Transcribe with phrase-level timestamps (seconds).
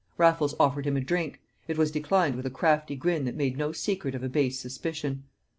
[0.17, 3.71] Raffles offered him a drink; it was declined with a crafty grin that made no
[3.71, 5.25] secret of a base suspicion.